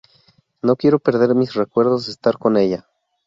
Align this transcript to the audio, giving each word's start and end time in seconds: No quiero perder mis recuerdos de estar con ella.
No 0.63 0.77
quiero 0.77 0.97
perder 0.97 1.35
mis 1.35 1.53
recuerdos 1.53 2.07
de 2.07 2.13
estar 2.13 2.39
con 2.39 2.57
ella. 2.57 2.87